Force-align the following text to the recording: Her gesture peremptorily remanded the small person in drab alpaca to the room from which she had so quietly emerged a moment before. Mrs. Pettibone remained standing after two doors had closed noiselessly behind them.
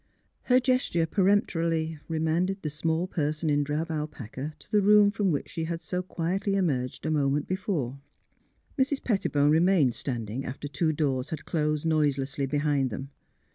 Her 0.45 0.59
gesture 0.59 1.05
peremptorily 1.05 1.99
remanded 2.07 2.63
the 2.63 2.71
small 2.71 3.05
person 3.05 3.51
in 3.51 3.63
drab 3.63 3.91
alpaca 3.91 4.53
to 4.57 4.71
the 4.71 4.81
room 4.81 5.11
from 5.11 5.29
which 5.29 5.49
she 5.49 5.65
had 5.65 5.79
so 5.79 6.01
quietly 6.01 6.55
emerged 6.55 7.05
a 7.05 7.11
moment 7.11 7.45
before. 7.47 7.99
Mrs. 8.79 9.03
Pettibone 9.03 9.51
remained 9.51 9.93
standing 9.93 10.43
after 10.43 10.67
two 10.67 10.91
doors 10.91 11.29
had 11.29 11.45
closed 11.45 11.85
noiselessly 11.85 12.47
behind 12.47 12.89
them. 12.89 13.11